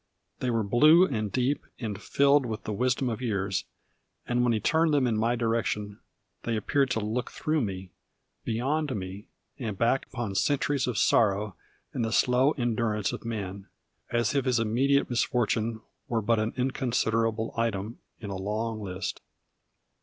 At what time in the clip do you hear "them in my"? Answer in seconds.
4.95-5.35